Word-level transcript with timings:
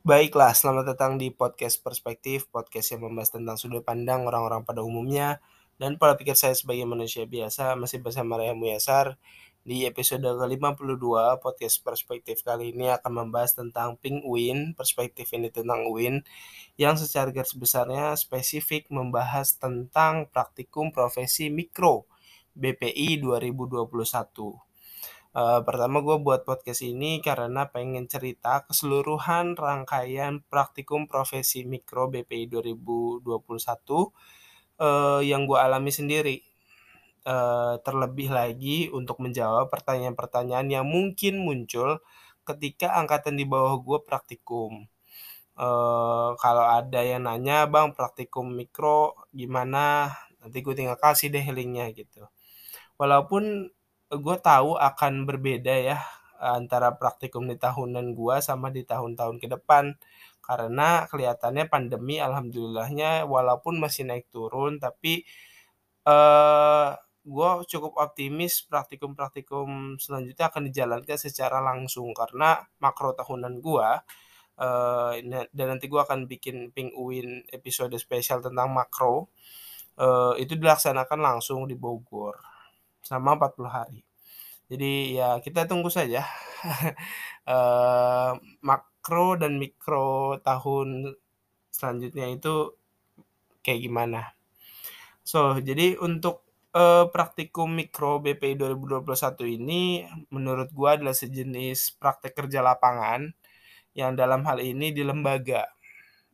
Baiklah, 0.00 0.56
selamat 0.56 0.96
datang 0.96 1.20
di 1.20 1.28
podcast 1.28 1.76
Perspektif, 1.84 2.48
podcast 2.48 2.96
yang 2.96 3.04
membahas 3.04 3.36
tentang 3.36 3.60
sudut 3.60 3.84
pandang 3.84 4.24
orang-orang 4.24 4.64
pada 4.64 4.80
umumnya 4.80 5.44
dan 5.76 6.00
pola 6.00 6.16
pikir 6.16 6.32
saya 6.32 6.56
sebagai 6.56 6.88
manusia 6.88 7.28
biasa 7.28 7.76
masih 7.76 8.00
bersama 8.00 8.40
Raya 8.40 8.56
Muyasar. 8.56 9.20
Di 9.60 9.84
episode 9.84 10.24
ke-52 10.24 11.04
podcast 11.44 11.84
Perspektif 11.84 12.40
kali 12.40 12.72
ini 12.72 12.88
akan 12.88 13.28
membahas 13.28 13.52
tentang 13.52 14.00
Pink 14.00 14.24
Win, 14.24 14.72
perspektif 14.72 15.36
ini 15.36 15.52
tentang 15.52 15.84
Win 15.92 16.24
yang 16.80 16.96
secara 16.96 17.28
garis 17.28 17.52
besarnya 17.52 18.16
spesifik 18.16 18.88
membahas 18.88 19.60
tentang 19.60 20.32
praktikum 20.32 20.96
profesi 20.96 21.52
mikro 21.52 22.08
BPI 22.56 23.20
2021. 23.20 24.69
Uh, 25.30 25.62
pertama 25.62 26.02
gue 26.02 26.18
buat 26.18 26.42
podcast 26.42 26.82
ini 26.82 27.22
karena 27.22 27.70
pengen 27.70 28.10
cerita 28.10 28.66
keseluruhan 28.66 29.54
rangkaian 29.54 30.42
praktikum 30.50 31.06
profesi 31.06 31.62
mikro 31.62 32.10
BPI 32.10 32.50
2021 32.50 33.22
uh, 33.22 34.10
yang 35.22 35.46
gue 35.46 35.54
alami 35.54 35.94
sendiri. 35.94 36.42
Uh, 37.22 37.78
terlebih 37.86 38.32
lagi 38.32 38.90
untuk 38.90 39.22
menjawab 39.22 39.70
pertanyaan-pertanyaan 39.70 40.66
yang 40.66 40.86
mungkin 40.88 41.38
muncul 41.38 42.02
ketika 42.42 42.98
angkatan 42.98 43.38
di 43.38 43.46
bawah 43.46 43.78
gue 43.78 44.02
praktikum. 44.02 44.90
Uh, 45.54 46.34
kalau 46.42 46.66
ada 46.66 47.06
yang 47.06 47.30
nanya, 47.30 47.70
bang 47.70 47.94
praktikum 47.94 48.50
mikro 48.50 49.14
gimana? 49.30 50.10
Nanti 50.42 50.58
gue 50.58 50.74
tinggal 50.74 50.98
kasih 50.98 51.30
deh 51.30 51.46
linknya 51.54 51.86
gitu. 51.94 52.26
Walaupun 52.98 53.70
gue 54.10 54.36
tahu 54.42 54.74
akan 54.74 55.22
berbeda 55.22 55.74
ya 55.78 55.98
antara 56.40 56.96
praktikum 56.96 57.46
di 57.46 57.54
tahunan 57.60 58.16
gue 58.16 58.36
sama 58.42 58.72
di 58.74 58.82
tahun-tahun 58.82 59.38
ke 59.38 59.46
depan. 59.54 59.94
Karena 60.42 61.06
kelihatannya 61.06 61.70
pandemi 61.70 62.18
alhamdulillahnya 62.18 63.28
walaupun 63.28 63.78
masih 63.78 64.08
naik 64.08 64.26
turun 64.34 64.82
tapi 64.82 65.22
uh, 66.08 66.96
gue 67.22 67.50
cukup 67.70 67.92
optimis 68.00 68.66
praktikum-praktikum 68.66 70.00
selanjutnya 70.00 70.50
akan 70.50 70.62
dijalankan 70.72 71.18
secara 71.20 71.62
langsung. 71.62 72.10
Karena 72.16 72.58
makro 72.82 73.14
tahunan 73.14 73.62
gue 73.62 73.88
uh, 74.58 75.12
dan 75.54 75.66
nanti 75.70 75.86
gue 75.86 76.00
akan 76.02 76.26
bikin 76.26 76.74
Pink 76.74 76.98
Uin 76.98 77.46
episode 77.54 77.94
spesial 78.00 78.42
tentang 78.42 78.74
makro 78.74 79.30
uh, 80.02 80.34
itu 80.34 80.58
dilaksanakan 80.58 81.20
langsung 81.20 81.70
di 81.70 81.78
Bogor 81.78 82.49
selama 83.02 83.36
40 83.36 83.68
hari. 83.70 84.00
Jadi 84.70 85.18
ya 85.18 85.42
kita 85.42 85.66
tunggu 85.66 85.90
saja 85.90 86.22
uh, 87.50 88.38
makro 88.68 89.34
dan 89.34 89.58
mikro 89.58 90.38
tahun 90.46 91.18
selanjutnya 91.74 92.30
itu 92.30 92.78
kayak 93.66 93.80
gimana. 93.82 94.20
So, 95.26 95.58
jadi 95.58 95.98
untuk 96.00 96.42
uh, 96.74 97.10
praktikum 97.10 97.74
mikro 97.74 98.22
BPI 98.22 98.56
2021 98.58 99.58
ini 99.58 100.06
menurut 100.30 100.70
gua 100.74 100.96
adalah 100.98 101.14
sejenis 101.14 101.98
praktek 101.98 102.34
kerja 102.34 102.62
lapangan 102.62 103.30
yang 103.94 104.14
dalam 104.14 104.46
hal 104.46 104.62
ini 104.62 104.94
di 104.94 105.02
lembaga. 105.02 105.66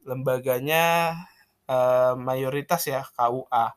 Lembaganya 0.07 1.17
uh, 1.67 2.15
mayoritas 2.15 2.87
ya 2.87 3.03
KUA. 3.17 3.75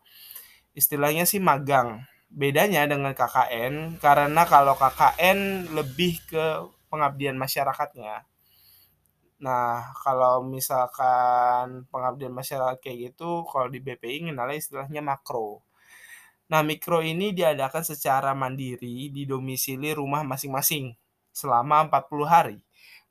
Istilahnya 0.77 1.25
sih 1.25 1.41
magang 1.41 2.05
bedanya 2.29 2.85
dengan 2.85 3.17
KKN 3.17 3.97
karena 3.97 4.41
kalau 4.45 4.77
KKN 4.77 5.73
lebih 5.73 6.21
ke 6.29 6.45
pengabdian 6.93 7.37
masyarakatnya. 7.37 8.25
Nah, 9.39 9.95
kalau 10.03 10.45
misalkan 10.45 11.87
pengabdian 11.89 12.33
masyarakat 12.35 12.77
kayak 12.83 13.13
gitu, 13.13 13.47
kalau 13.49 13.71
di 13.71 13.79
BPI 13.81 14.29
ngenalnya 14.29 14.57
istilahnya 14.59 15.01
makro. 15.01 15.63
Nah, 16.49 16.61
mikro 16.65 16.99
ini 16.99 17.31
diadakan 17.31 17.85
secara 17.85 18.33
mandiri 18.33 19.13
di 19.13 19.23
domisili 19.23 19.93
rumah 19.93 20.25
masing-masing 20.25 20.97
selama 21.31 21.87
40 21.87 22.25
hari. 22.25 22.59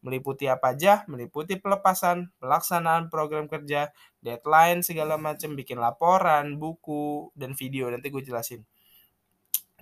Meliputi 0.04 0.47
apa 0.47 0.75
aja? 0.75 1.03
Meliputi 1.10 1.59
pelepasan, 1.59 2.31
pelaksanaan 2.38 3.10
program 3.10 3.50
kerja, 3.50 3.91
deadline, 4.22 4.82
segala 4.87 5.16
macam, 5.19 5.54
bikin 5.59 5.78
laporan, 5.81 6.59
buku, 6.60 7.31
dan 7.34 7.54
video. 7.54 7.91
Nanti 7.91 8.10
gue 8.10 8.22
jelasin 8.22 8.62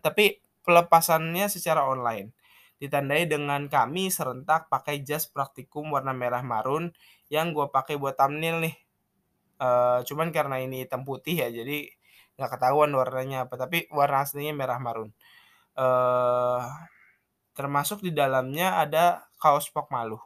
tapi 0.06 0.38
pelepasannya 0.62 1.50
secara 1.50 1.82
online. 1.82 2.30
Ditandai 2.78 3.26
dengan 3.26 3.66
kami 3.66 4.06
serentak 4.12 4.70
pakai 4.70 5.02
jas 5.02 5.26
praktikum 5.26 5.90
warna 5.90 6.14
merah 6.14 6.46
marun 6.46 6.94
yang 7.26 7.50
gue 7.50 7.66
pakai 7.74 7.98
buat 7.98 8.14
thumbnail 8.14 8.62
nih. 8.62 8.76
Uh, 9.56 10.04
cuman 10.06 10.30
karena 10.30 10.60
ini 10.60 10.84
hitam 10.84 11.02
putih 11.02 11.42
ya, 11.42 11.48
jadi 11.48 11.88
nggak 12.36 12.50
ketahuan 12.54 12.92
warnanya 12.94 13.48
apa. 13.48 13.58
Tapi 13.58 13.88
warna 13.90 14.22
aslinya 14.22 14.52
merah 14.54 14.78
marun. 14.78 15.10
Uh, 15.74 16.62
termasuk 17.56 18.04
di 18.04 18.12
dalamnya 18.12 18.78
ada 18.78 19.26
kaos 19.42 19.72
pok 19.72 19.88
malu. 19.90 20.20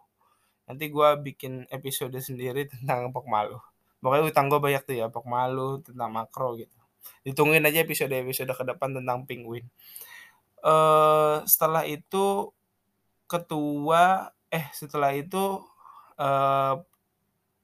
Nanti 0.67 0.91
gue 0.91 1.09
bikin 1.23 1.71
episode 1.71 2.19
sendiri 2.19 2.67
tentang 2.73 3.15
pok 3.15 3.31
malu. 3.31 3.57
Pokoknya 4.03 4.25
utang 4.29 4.51
gue 4.51 4.59
banyak 4.59 4.83
tuh 4.89 4.97
ya, 4.99 5.07
pok 5.13 5.29
malu, 5.29 5.79
tentang 5.85 6.11
makro 6.11 6.57
gitu 6.59 6.80
ditungguin 7.25 7.65
aja 7.65 7.85
episode-episode 7.85 8.53
ke 8.53 8.65
depan 8.65 8.97
tentang 8.97 9.29
penguin. 9.29 9.69
Uh, 10.61 11.41
setelah 11.49 11.89
itu 11.89 12.53
ketua 13.25 14.35
eh 14.51 14.67
setelah 14.75 15.15
itu 15.15 15.63
uh, 16.19 16.75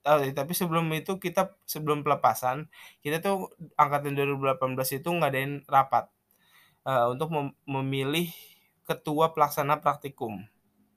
tapi 0.07 0.55
sebelum 0.55 0.87
itu 0.95 1.19
kita 1.19 1.59
sebelum 1.67 2.07
pelepasan 2.07 2.71
kita 3.03 3.19
tuh 3.19 3.51
angkatan 3.75 4.15
2018 4.15 5.03
itu 5.03 5.09
ngadain 5.11 5.67
rapat 5.67 6.07
uh, 6.87 7.11
untuk 7.11 7.35
mem 7.35 7.51
memilih 7.67 8.31
ketua 8.87 9.35
pelaksana 9.35 9.83
praktikum 9.83 10.47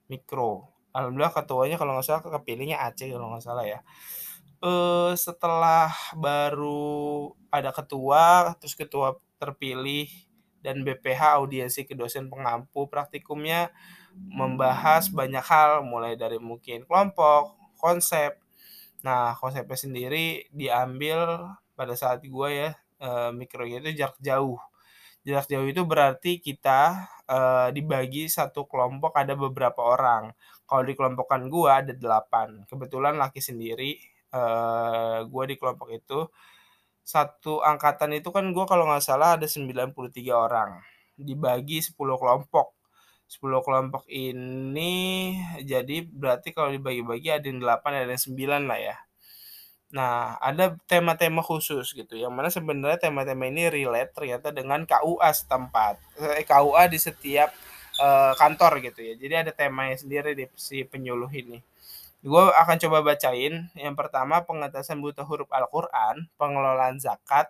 mikro. 0.06 0.70
Alhamdulillah 0.94 1.34
ketuanya 1.34 1.74
kalau 1.78 1.98
nggak 1.98 2.06
salah 2.06 2.22
kepilihnya 2.22 2.78
Aceh 2.82 3.10
kalau 3.10 3.34
nggak 3.34 3.42
salah 3.42 3.66
ya 3.66 3.82
uh, 4.64 5.12
setelah 5.16 5.92
baru 6.16 7.32
ada 7.52 7.72
ketua, 7.74 8.54
terus 8.60 8.76
ketua 8.76 9.16
terpilih 9.40 10.08
dan 10.60 10.84
BPH 10.84 11.40
audiensi 11.40 11.88
ke 11.88 11.96
dosen 11.96 12.28
pengampu 12.28 12.84
praktikumnya 12.86 13.72
membahas 14.12 15.08
banyak 15.08 15.42
hal 15.42 15.80
mulai 15.86 16.14
dari 16.14 16.36
mungkin 16.36 16.84
kelompok, 16.84 17.56
konsep. 17.80 18.36
Nah, 19.00 19.32
konsepnya 19.40 19.78
sendiri 19.80 20.50
diambil 20.52 21.48
pada 21.72 21.96
saat 21.96 22.20
gue 22.20 22.48
ya 22.52 22.70
e, 23.00 23.32
mikronya 23.32 23.80
itu 23.80 24.04
jarak 24.04 24.18
jauh. 24.20 24.60
Jarak 25.24 25.48
jauh 25.48 25.64
itu 25.64 25.82
berarti 25.88 26.36
kita 26.44 27.08
e, 27.24 27.38
dibagi 27.72 28.28
satu 28.28 28.68
kelompok 28.68 29.16
ada 29.16 29.32
beberapa 29.32 29.80
orang. 29.80 30.36
Kalau 30.68 30.82
di 30.84 30.92
kelompokan 30.92 31.48
gue 31.48 31.70
ada 31.70 31.92
delapan. 31.96 32.68
Kebetulan 32.68 33.16
laki 33.16 33.40
sendiri 33.40 33.96
uh, 34.34 35.26
gue 35.26 35.44
di 35.50 35.56
kelompok 35.58 35.88
itu 35.94 36.26
satu 37.10 37.58
angkatan 37.64 38.14
itu 38.14 38.30
kan 38.30 38.46
gue 38.54 38.64
kalau 38.70 38.86
nggak 38.86 39.02
salah 39.02 39.34
ada 39.34 39.46
93 39.50 39.90
orang. 40.30 40.78
Dibagi 41.18 41.82
10 41.82 41.98
kelompok. 41.98 42.76
10 43.30 43.66
kelompok 43.66 44.10
ini 44.10 45.34
jadi 45.62 46.02
berarti 46.02 46.50
kalau 46.50 46.74
dibagi-bagi 46.74 47.30
ada 47.30 47.46
yang 47.46 47.62
8 47.62 48.02
ada 48.06 48.10
yang 48.10 48.18
9 48.18 48.70
lah 48.70 48.78
ya. 48.78 48.96
Nah 49.94 50.38
ada 50.42 50.74
tema-tema 50.86 51.42
khusus 51.42 51.94
gitu 51.94 52.14
yang 52.18 52.34
mana 52.34 52.50
sebenarnya 52.50 52.98
tema-tema 53.10 53.46
ini 53.46 53.70
relate 53.70 54.14
ternyata 54.14 54.50
dengan 54.50 54.82
KUA 54.82 55.30
setempat. 55.34 55.94
Eh, 56.18 56.42
KUA 56.46 56.90
di 56.90 56.98
setiap 56.98 57.54
uh, 58.02 58.34
kantor 58.34 58.82
gitu 58.86 58.98
ya. 59.02 59.14
Jadi 59.14 59.34
ada 59.46 59.52
temanya 59.54 59.94
sendiri 59.98 60.34
di 60.34 60.50
si 60.58 60.82
penyuluh 60.82 61.30
ini 61.30 61.69
Gue 62.20 62.44
akan 62.52 62.76
coba 62.84 62.98
bacain. 63.00 63.72
Yang 63.72 63.94
pertama 63.96 64.44
pengetasan 64.44 65.00
buta 65.00 65.24
huruf 65.24 65.48
Al-Quran, 65.48 66.28
pengelolaan 66.36 67.00
zakat, 67.00 67.48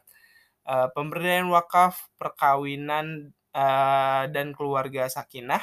uh, 0.63 0.87
pemberdayaan 0.95 1.51
wakaf, 1.51 2.07
perkawinan 2.23 3.35
uh, 3.51 4.31
dan 4.31 4.55
keluarga 4.55 5.11
sakinah, 5.11 5.63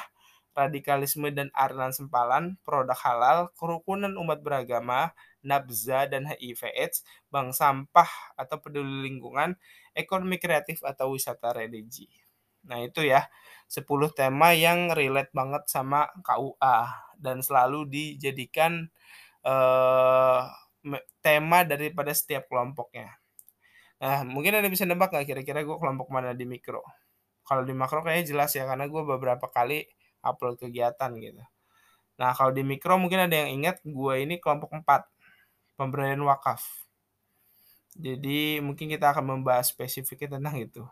radikalisme 0.52 1.32
dan 1.32 1.48
arilan 1.56 1.96
sempalan, 1.96 2.60
produk 2.68 3.00
halal, 3.00 3.40
kerukunan 3.56 4.12
umat 4.20 4.44
beragama, 4.44 5.16
nabza 5.40 6.12
dan 6.12 6.28
HIV 6.28 6.68
AIDS, 6.76 7.08
bank 7.32 7.56
sampah 7.56 8.12
atau 8.36 8.60
peduli 8.60 9.08
lingkungan, 9.08 9.56
ekonomi 9.96 10.36
kreatif 10.36 10.84
atau 10.84 11.16
wisata 11.16 11.56
religi. 11.56 12.27
Nah 12.68 12.84
itu 12.84 13.04
ya 13.08 13.26
10 13.68 13.84
tema 14.16 14.56
yang 14.56 14.92
relate 14.96 15.32
banget 15.36 15.68
sama 15.68 16.08
KUA 16.24 16.78
dan 17.20 17.44
selalu 17.44 17.88
dijadikan 17.90 18.88
uh, 19.44 20.48
tema 21.20 21.68
daripada 21.68 22.16
setiap 22.16 22.48
kelompoknya. 22.48 23.20
Nah, 23.98 24.22
mungkin 24.24 24.62
ada 24.62 24.70
bisa 24.70 24.86
nebak 24.86 25.10
nggak 25.10 25.26
kira-kira 25.26 25.66
gue 25.66 25.78
kelompok 25.82 26.08
mana 26.14 26.32
di 26.38 26.46
mikro? 26.46 26.86
Kalau 27.44 27.66
di 27.66 27.74
makro 27.74 28.06
kayaknya 28.06 28.36
jelas 28.36 28.54
ya, 28.54 28.70
karena 28.70 28.86
gue 28.86 29.02
beberapa 29.02 29.50
kali 29.50 29.88
upload 30.22 30.62
kegiatan 30.62 31.12
gitu. 31.18 31.44
Nah, 32.22 32.32
kalau 32.38 32.54
di 32.54 32.62
mikro 32.62 32.98
mungkin 33.02 33.26
ada 33.26 33.36
yang 33.46 33.62
ingat 33.62 33.82
gue 33.82 34.14
ini 34.22 34.38
kelompok 34.38 34.74
4, 34.74 35.10
pemberdayaan 35.78 36.22
wakaf. 36.26 36.62
Jadi 37.98 38.62
mungkin 38.62 38.94
kita 38.94 39.10
akan 39.18 39.42
membahas 39.42 39.74
spesifiknya 39.74 40.38
tentang 40.38 40.56
itu. 40.62 40.86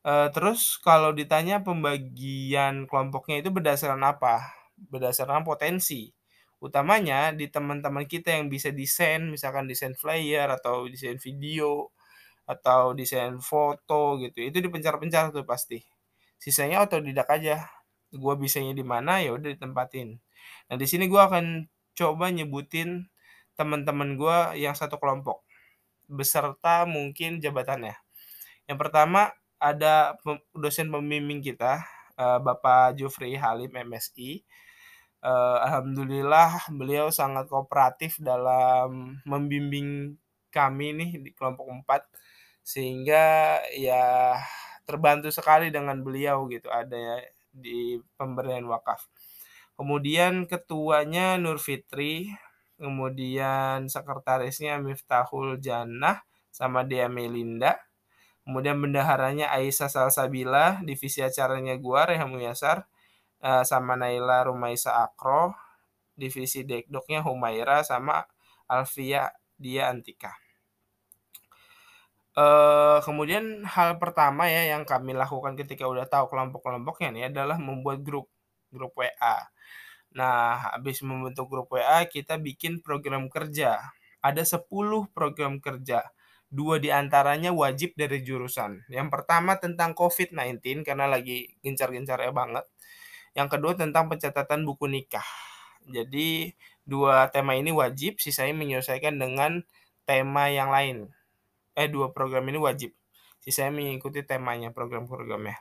Uh, 0.00 0.32
terus 0.32 0.80
kalau 0.80 1.12
ditanya 1.12 1.60
pembagian 1.60 2.88
kelompoknya 2.88 3.44
itu 3.44 3.52
berdasarkan 3.52 4.00
apa? 4.00 4.48
Berdasarkan 4.88 5.44
potensi. 5.44 6.08
Utamanya 6.60 7.32
di 7.36 7.48
teman-teman 7.48 8.04
kita 8.08 8.36
yang 8.36 8.48
bisa 8.52 8.72
desain, 8.72 9.28
misalkan 9.28 9.68
desain 9.68 9.92
flyer 9.96 10.48
atau 10.48 10.88
desain 10.88 11.16
video 11.20 11.92
atau 12.48 12.96
desain 12.96 13.36
foto 13.40 14.16
gitu. 14.20 14.40
Itu 14.44 14.58
dipencar-pencar 14.64 15.32
tuh 15.36 15.44
pasti. 15.44 15.80
Sisanya 16.40 16.84
otodidak 16.84 17.28
aja. 17.28 17.68
Gua 18.12 18.34
bisanya 18.40 18.72
di 18.76 18.84
mana 18.84 19.20
ya 19.20 19.36
udah 19.36 19.52
ditempatin. 19.52 20.18
Nah, 20.72 20.76
di 20.80 20.86
sini 20.88 21.06
gua 21.12 21.28
akan 21.28 21.68
coba 21.96 22.32
nyebutin 22.32 23.08
teman-teman 23.56 24.16
gua 24.16 24.56
yang 24.56 24.72
satu 24.72 24.96
kelompok 24.96 25.44
beserta 26.10 26.84
mungkin 26.88 27.38
jabatannya. 27.38 27.94
Yang 28.66 28.78
pertama 28.82 29.30
ada 29.60 30.16
dosen 30.56 30.88
pembimbing 30.88 31.44
kita, 31.44 31.84
uh, 32.16 32.40
Bapak 32.40 32.96
Jufri 32.96 33.36
Halim 33.36 33.70
MSI. 33.70 34.40
Uh, 35.20 35.28
eh, 35.28 35.58
Alhamdulillah 35.68 36.72
beliau 36.72 37.12
sangat 37.12 37.44
kooperatif 37.44 38.16
dalam 38.24 39.20
membimbing 39.28 40.16
kami 40.48 40.96
nih 40.96 41.10
di 41.20 41.30
kelompok 41.36 41.68
4 41.84 42.08
sehingga 42.64 43.60
ya 43.76 44.40
terbantu 44.88 45.28
sekali 45.28 45.68
dengan 45.68 46.00
beliau 46.00 46.48
gitu 46.48 46.72
ada 46.72 47.20
di 47.52 48.00
pemberian 48.16 48.64
wakaf. 48.64 49.12
Kemudian 49.76 50.48
ketuanya 50.48 51.36
Nur 51.36 51.60
Fitri, 51.60 52.32
kemudian 52.80 53.92
sekretarisnya 53.92 54.80
Miftahul 54.80 55.60
Jannah 55.60 56.24
sama 56.48 56.80
Dea 56.80 57.12
Melinda 57.12 57.76
Kemudian 58.50 58.82
bendaharanya 58.82 59.46
Aisyah 59.54 59.86
Salsabila, 59.86 60.82
divisi 60.82 61.22
acaranya 61.22 61.78
gua 61.78 62.02
Rehan 62.02 62.34
Muyasar, 62.34 62.82
uh, 63.46 63.62
sama 63.62 63.94
Naila 63.94 64.42
Rumaisa 64.42 65.06
Akro, 65.06 65.54
divisi 66.18 66.66
dekdoknya 66.66 67.22
Humaira 67.22 67.86
sama 67.86 68.26
Alfia 68.66 69.30
Dia 69.54 69.86
Antika. 69.86 70.34
Uh, 72.34 72.98
kemudian 73.06 73.62
hal 73.70 74.02
pertama 74.02 74.50
ya 74.50 74.74
yang 74.74 74.82
kami 74.82 75.14
lakukan 75.14 75.54
ketika 75.54 75.86
udah 75.86 76.10
tahu 76.10 76.26
kelompok-kelompoknya 76.26 77.08
nih 77.14 77.24
adalah 77.30 77.54
membuat 77.54 78.02
grup 78.02 78.34
grup 78.74 78.98
WA. 78.98 79.46
Nah, 80.10 80.74
habis 80.74 81.06
membentuk 81.06 81.46
grup 81.46 81.70
WA 81.70 82.02
kita 82.10 82.34
bikin 82.34 82.82
program 82.82 83.30
kerja. 83.30 83.78
Ada 84.18 84.42
10 84.42 84.66
program 85.14 85.62
kerja 85.62 86.02
dua 86.50 86.82
di 86.82 86.90
antaranya 86.90 87.54
wajib 87.54 87.94
dari 87.94 88.20
jurusan. 88.26 88.82
Yang 88.90 89.08
pertama 89.14 89.56
tentang 89.56 89.94
COVID-19 89.94 90.82
karena 90.82 91.06
lagi 91.06 91.54
gencar-gencarnya 91.62 92.34
banget. 92.34 92.66
Yang 93.38 93.48
kedua 93.56 93.72
tentang 93.78 94.10
pencatatan 94.10 94.66
buku 94.66 94.90
nikah. 94.90 95.24
Jadi 95.86 96.52
dua 96.82 97.30
tema 97.30 97.54
ini 97.54 97.70
wajib, 97.70 98.18
sisanya 98.18 98.52
menyelesaikan 98.58 99.14
dengan 99.16 99.62
tema 100.02 100.50
yang 100.50 100.74
lain. 100.74 101.14
Eh 101.78 101.86
dua 101.86 102.10
program 102.10 102.50
ini 102.50 102.58
wajib. 102.58 102.90
Sisanya 103.40 103.70
mengikuti 103.72 104.26
temanya 104.26 104.74
program-programnya. 104.74 105.56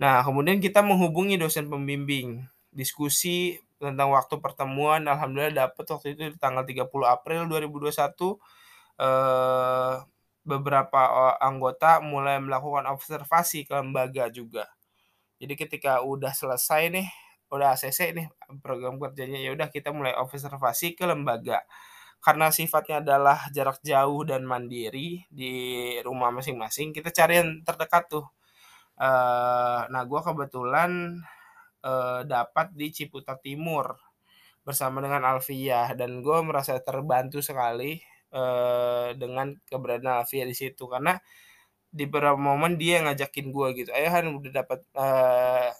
Nah, 0.00 0.24
kemudian 0.26 0.58
kita 0.58 0.82
menghubungi 0.82 1.38
dosen 1.38 1.70
pembimbing. 1.70 2.42
Diskusi 2.74 3.60
tentang 3.78 4.10
waktu 4.16 4.40
pertemuan 4.40 5.04
alhamdulillah 5.04 5.68
dapat 5.68 5.84
waktu 5.84 6.16
itu 6.16 6.20
di 6.32 6.38
tanggal 6.40 6.64
30 6.64 6.88
April 7.04 7.40
2021 7.52 8.40
eh 8.94 9.94
beberapa 10.44 11.00
eh, 11.32 11.36
anggota 11.40 11.98
mulai 12.04 12.38
melakukan 12.38 12.84
observasi 12.92 13.64
ke 13.64 13.72
lembaga 13.74 14.28
juga. 14.28 14.68
Jadi 15.40 15.54
ketika 15.58 16.04
udah 16.04 16.30
selesai 16.36 16.92
nih, 16.92 17.08
udah 17.50 17.74
ACC 17.74 18.14
nih 18.16 18.26
program 18.62 18.96
kerjanya 19.02 19.40
ya 19.40 19.50
udah 19.56 19.68
kita 19.72 19.90
mulai 19.90 20.14
observasi 20.16 20.94
ke 20.94 21.04
lembaga. 21.08 21.64
Karena 22.24 22.48
sifatnya 22.48 23.04
adalah 23.04 23.38
jarak 23.52 23.80
jauh 23.84 24.24
dan 24.24 24.48
mandiri 24.48 25.28
di 25.28 25.52
rumah 26.00 26.32
masing-masing, 26.32 26.96
kita 26.96 27.12
cari 27.12 27.40
yang 27.40 27.60
terdekat 27.66 28.08
tuh. 28.08 28.24
Uh, 28.96 29.84
nah, 29.92 30.06
gue 30.06 30.20
kebetulan 30.22 31.20
uh, 31.84 32.20
dapat 32.24 32.72
di 32.72 32.88
Ciputat 32.94 33.44
Timur 33.44 33.98
bersama 34.64 35.04
dengan 35.04 35.20
Alfia 35.28 35.92
dan 35.92 36.24
gue 36.24 36.38
merasa 36.40 36.80
terbantu 36.80 37.44
sekali 37.44 38.00
uh, 38.34 39.14
dengan 39.14 39.54
keberadaan 39.70 40.26
Alfia 40.26 40.44
di 40.44 40.56
situ. 40.58 40.90
Karena 40.90 41.14
di 41.94 42.04
beberapa 42.10 42.34
momen 42.34 42.74
dia 42.74 42.98
ngajakin 43.06 43.54
gue 43.54 43.68
gitu 43.78 43.90
ayo 43.94 44.10
Han 44.10 44.34
udah 44.42 44.50
dapat 44.50 44.82
uh, 44.98 45.70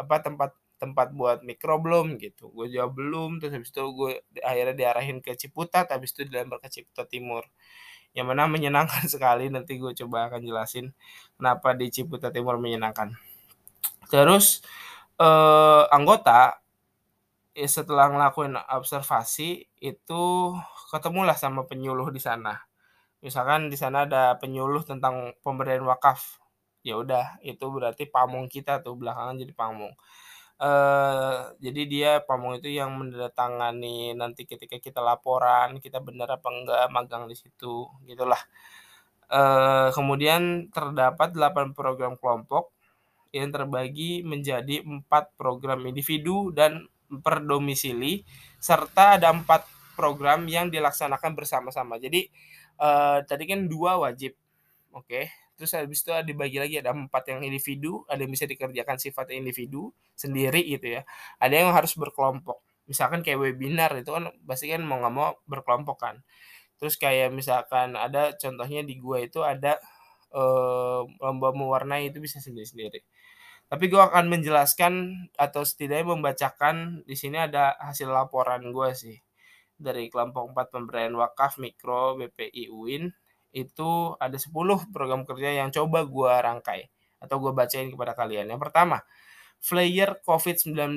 apa 0.00 0.16
tempat 0.24 0.50
tempat 0.78 1.10
buat 1.12 1.42
mikro 1.42 1.82
belum 1.82 2.16
gitu. 2.22 2.54
Gue 2.54 2.70
jawab 2.70 2.94
belum. 2.96 3.42
Terus 3.42 3.52
habis 3.58 3.70
itu 3.74 3.82
gue 3.82 4.22
akhirnya 4.40 4.74
diarahin 4.78 5.18
ke 5.18 5.34
Ciputat 5.34 5.90
habis 5.90 6.14
itu 6.14 6.24
dilempar 6.24 6.62
ke 6.62 6.70
Ciputat 6.70 7.10
Timur. 7.10 7.44
Yang 8.14 8.26
mana 8.32 8.46
menyenangkan 8.48 9.04
sekali 9.12 9.50
nanti 9.50 9.76
gue 9.76 9.92
coba 9.92 10.30
akan 10.32 10.40
jelasin 10.46 10.94
kenapa 11.36 11.74
di 11.74 11.90
Ciputat 11.90 12.30
Timur 12.30 12.56
menyenangkan. 12.62 13.18
Terus 14.08 14.62
eh, 15.18 15.84
anggota 15.90 16.57
ya 17.58 17.66
setelah 17.66 18.06
ngelakuin 18.14 18.54
observasi 18.54 19.66
itu 19.82 20.22
ketemulah 20.94 21.34
sama 21.34 21.66
penyuluh 21.66 22.14
di 22.14 22.22
sana. 22.22 22.54
Misalkan 23.18 23.66
di 23.66 23.74
sana 23.74 24.06
ada 24.06 24.38
penyuluh 24.38 24.86
tentang 24.86 25.34
pemberian 25.42 25.82
wakaf. 25.90 26.38
Ya 26.86 26.94
udah, 26.94 27.42
itu 27.42 27.66
berarti 27.66 28.06
pamong 28.06 28.46
kita 28.46 28.78
tuh 28.86 28.94
belakangan 28.94 29.34
jadi 29.42 29.52
pamong. 29.58 29.90
Uh, 30.58 31.54
jadi 31.62 31.82
dia 31.86 32.10
pamong 32.22 32.58
itu 32.62 32.70
yang 32.70 32.90
menandatangani 32.98 34.14
nanti 34.18 34.42
ketika 34.42 34.74
kita 34.82 34.98
laporan 34.98 35.78
kita 35.78 36.02
benar 36.02 36.34
apa 36.34 36.50
enggak 36.50 36.90
magang 36.90 37.30
di 37.30 37.38
situ 37.38 37.86
gitulah 38.10 38.42
uh, 39.30 39.94
kemudian 39.94 40.66
terdapat 40.74 41.30
8 41.30 41.78
program 41.78 42.18
kelompok 42.18 42.74
yang 43.30 43.54
terbagi 43.54 44.26
menjadi 44.26 44.82
empat 44.82 45.38
program 45.38 45.84
individu 45.86 46.50
dan 46.50 46.90
per 47.24 47.40
domisili 47.44 48.22
serta 48.60 49.16
ada 49.16 49.32
empat 49.32 49.64
program 49.98 50.46
yang 50.46 50.70
dilaksanakan 50.70 51.34
bersama-sama. 51.34 51.98
Jadi 51.98 52.30
uh, 52.78 53.24
tadi 53.26 53.44
kan 53.50 53.66
dua 53.66 53.98
wajib, 53.98 54.38
oke. 54.94 55.08
Okay. 55.08 55.24
Terus 55.58 55.74
habis 55.74 56.06
itu 56.06 56.14
dibagi 56.22 56.62
lagi 56.62 56.78
ada 56.78 56.94
empat 56.94 57.34
yang 57.34 57.42
individu, 57.42 58.06
ada 58.06 58.22
yang 58.22 58.30
bisa 58.30 58.46
dikerjakan 58.46 58.94
sifat 58.94 59.34
individu 59.34 59.90
sendiri 60.14 60.62
gitu 60.62 60.94
ya. 60.94 61.02
Ada 61.42 61.66
yang 61.66 61.74
harus 61.74 61.98
berkelompok. 61.98 62.62
Misalkan 62.86 63.26
kayak 63.26 63.42
webinar 63.42 63.90
itu 63.98 64.14
kan 64.14 64.30
pasti 64.46 64.70
kan 64.70 64.86
mau 64.86 65.02
nggak 65.02 65.14
mau 65.18 65.34
berkelompok 65.50 65.98
kan. 65.98 66.22
Terus 66.78 66.94
kayak 66.94 67.34
misalkan 67.34 67.98
ada 67.98 68.38
contohnya 68.38 68.86
di 68.86 69.02
gua 69.02 69.18
itu 69.18 69.42
ada 69.42 69.82
uh, 70.30 71.02
lomba 71.18 71.50
mewarnai 71.50 72.14
itu 72.14 72.22
bisa 72.22 72.38
sendiri-sendiri. 72.38 73.02
Tapi 73.68 73.84
gue 73.92 74.00
akan 74.00 74.32
menjelaskan 74.32 74.92
atau 75.36 75.60
setidaknya 75.60 76.16
membacakan 76.16 77.04
di 77.04 77.12
sini 77.12 77.36
ada 77.36 77.76
hasil 77.76 78.08
laporan 78.08 78.72
gue 78.72 78.90
sih 78.96 79.16
dari 79.76 80.08
kelompok 80.08 80.56
4 80.56 80.72
pemberdayaan 80.72 81.14
wakaf 81.20 81.60
mikro 81.60 82.16
BPI 82.16 82.72
UIN 82.72 83.12
itu 83.52 84.16
ada 84.16 84.36
10 84.40 84.52
program 84.88 85.28
kerja 85.28 85.52
yang 85.52 85.68
coba 85.68 86.04
gue 86.08 86.32
rangkai 86.32 86.88
atau 87.20 87.36
gue 87.42 87.52
bacain 87.52 87.92
kepada 87.92 88.16
kalian. 88.16 88.48
Yang 88.48 88.60
pertama, 88.68 89.04
Flyer 89.58 90.16
COVID-19. 90.22 90.96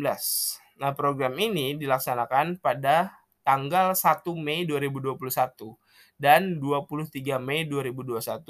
Nah, 0.82 0.92
program 0.96 1.34
ini 1.38 1.75
dilaksanakan 1.78 2.62
pada 2.62 3.20
tanggal 3.42 3.94
1 3.98 4.24
Mei 4.38 4.63
2021 4.63 5.80
dan 6.22 6.62
23 6.62 7.42
Mei 7.42 7.66
2021 7.66 8.46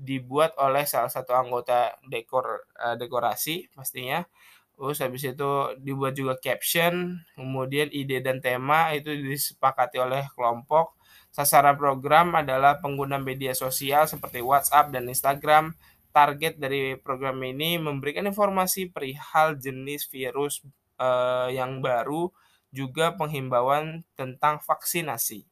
dibuat 0.00 0.56
oleh 0.56 0.88
salah 0.88 1.12
satu 1.12 1.36
anggota 1.36 1.92
dekor 2.08 2.64
uh, 2.80 2.96
dekorasi 2.96 3.68
pastinya. 3.76 4.24
Terus 4.72 4.98
habis 5.04 5.22
itu 5.28 5.50
dibuat 5.84 6.16
juga 6.16 6.40
caption, 6.40 7.20
kemudian 7.36 7.92
ide 7.92 8.24
dan 8.24 8.40
tema 8.40 8.96
itu 8.96 9.12
disepakati 9.12 10.00
oleh 10.00 10.24
kelompok. 10.32 10.96
Sasaran 11.28 11.76
program 11.76 12.32
adalah 12.40 12.80
pengguna 12.80 13.20
media 13.20 13.52
sosial 13.52 14.08
seperti 14.08 14.40
WhatsApp 14.40 14.88
dan 14.88 15.04
Instagram. 15.04 15.76
Target 16.12 16.56
dari 16.56 16.96
program 16.96 17.40
ini 17.44 17.76
memberikan 17.76 18.24
informasi 18.24 18.88
perihal 18.88 19.60
jenis 19.60 20.08
virus 20.08 20.64
uh, 20.96 21.48
yang 21.52 21.84
baru, 21.84 22.32
juga 22.72 23.12
penghimbauan 23.16 24.04
tentang 24.16 24.60
vaksinasi. 24.64 25.51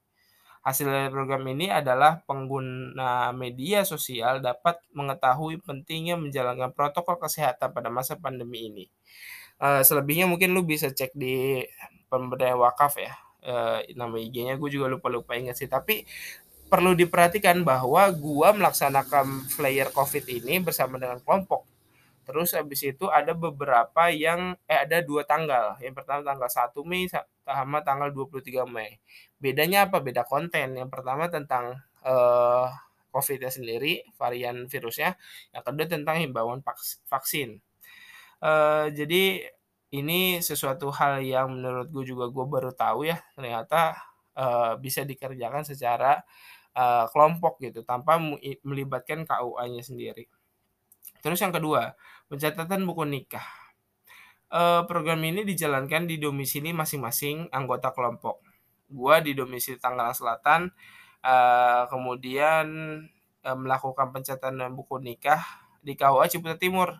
Hasil 0.60 0.92
dari 0.92 1.08
program 1.08 1.40
ini 1.48 1.72
adalah 1.72 2.20
pengguna 2.28 3.32
media 3.32 3.80
sosial 3.88 4.44
dapat 4.44 4.76
mengetahui 4.92 5.64
pentingnya 5.64 6.20
menjalankan 6.20 6.76
protokol 6.76 7.16
kesehatan 7.16 7.72
pada 7.72 7.88
masa 7.88 8.20
pandemi 8.20 8.68
ini. 8.68 8.84
Uh, 9.60 9.80
selebihnya 9.80 10.28
mungkin 10.28 10.52
lu 10.52 10.64
bisa 10.64 10.92
cek 10.92 11.16
di 11.16 11.64
pemberdayaan 12.12 12.60
wakaf 12.60 13.00
ya, 13.00 13.12
uh, 13.44 13.80
nama 13.96 14.16
IG-nya 14.16 14.56
gue 14.56 14.70
juga 14.72 14.88
lupa-lupa 14.88 15.36
ingat 15.36 15.56
sih, 15.56 15.68
tapi 15.68 16.04
perlu 16.70 16.94
diperhatikan 16.94 17.66
bahwa 17.66 18.06
gua 18.14 18.54
melaksanakan 18.54 19.50
flyer 19.50 19.90
Covid 19.90 20.24
ini 20.30 20.62
bersama 20.62 21.02
dengan 21.02 21.18
kelompok. 21.18 21.66
Terus 22.30 22.54
habis 22.54 22.80
itu 22.86 23.10
ada 23.10 23.34
beberapa 23.34 24.06
yang 24.14 24.54
eh 24.70 24.86
ada 24.86 25.02
dua 25.02 25.26
tanggal. 25.26 25.74
Yang 25.82 25.94
pertama 25.98 26.22
tanggal 26.22 26.46
1 26.46 26.86
Mei 26.86 27.10
sama 27.10 27.82
tanggal 27.82 28.14
23 28.14 28.70
Mei. 28.70 29.02
Bedanya 29.42 29.90
apa? 29.90 29.98
Beda 29.98 30.22
konten. 30.22 30.78
Yang 30.78 30.90
pertama 30.94 31.26
tentang 31.26 31.82
eh, 32.06 32.66
COVID-nya 33.10 33.50
sendiri, 33.50 34.06
varian 34.14 34.70
virusnya. 34.70 35.18
Yang 35.50 35.62
kedua 35.66 35.86
tentang 35.90 36.16
himbauan 36.22 36.62
vaksin. 37.10 37.58
Eh, 38.38 38.86
jadi 38.94 39.24
ini 39.90 40.38
sesuatu 40.38 40.94
hal 40.94 41.18
yang 41.26 41.50
menurut 41.58 41.90
gue 41.90 42.04
juga 42.06 42.30
gue 42.30 42.46
baru 42.46 42.70
tahu 42.70 43.10
ya 43.10 43.18
ternyata 43.34 43.98
eh, 44.38 44.78
bisa 44.78 45.02
dikerjakan 45.02 45.66
secara 45.66 46.22
uh, 46.74 47.06
kelompok 47.10 47.58
gitu 47.62 47.82
tanpa 47.82 48.18
melibatkan 48.62 49.26
KUA-nya 49.26 49.82
sendiri. 49.82 50.26
Terus 51.20 51.38
yang 51.42 51.52
kedua, 51.52 51.92
pencatatan 52.30 52.86
buku 52.86 53.02
nikah. 53.02 53.42
Uh, 54.50 54.86
program 54.86 55.18
ini 55.26 55.42
dijalankan 55.42 56.06
di 56.06 56.18
domisili 56.22 56.70
masing-masing 56.70 57.50
anggota 57.50 57.90
kelompok. 57.90 58.38
Gua 58.86 59.18
di 59.18 59.34
domisili 59.34 59.78
Tangerang 59.78 60.14
Selatan, 60.14 60.70
uh, 61.26 61.90
kemudian 61.90 62.66
uh, 63.42 63.58
melakukan 63.58 64.14
pencatatan 64.14 64.70
buku 64.74 65.02
nikah 65.02 65.42
di 65.82 65.98
KUA 65.98 66.30
Ciputat 66.30 66.58
Timur, 66.62 66.98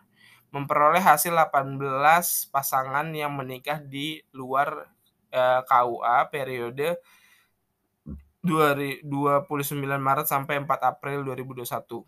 memperoleh 0.51 1.03
hasil 1.03 1.35
18 1.35 1.79
pasangan 2.51 3.07
yang 3.15 3.35
menikah 3.35 3.79
di 3.79 4.23
luar 4.35 4.91
uh, 5.31 5.61
KUA 5.67 6.31
periode 6.31 6.99
29 8.43 9.05
Maret 10.01 10.27
sampai 10.27 10.59
4 10.59 10.67
April 10.87 11.23
2021 11.29 12.03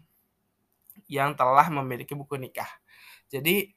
yang 1.12 1.36
telah 1.36 1.68
memiliki 1.68 2.16
buku 2.16 2.40
nikah. 2.40 2.81
Jadi 3.32 3.72